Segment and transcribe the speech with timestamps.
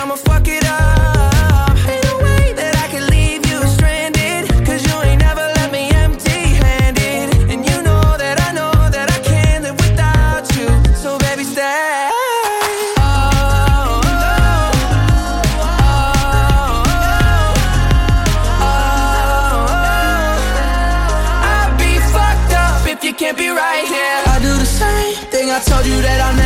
[0.00, 1.76] I'ma fuck it up.
[1.88, 4.48] Ain't way that I can leave you stranded.
[4.66, 7.28] Cause you ain't never left me empty handed.
[7.50, 10.68] And you know that I know that I can't live without you.
[11.02, 12.10] So baby, stay.
[12.98, 14.72] Oh, oh,
[18.66, 18.70] oh.
[21.56, 24.18] I'd be fucked up if you can't be right here.
[24.34, 26.45] I do the same thing I told you that I never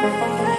[0.00, 0.57] Música